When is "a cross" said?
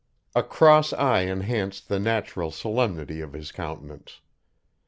0.33-0.93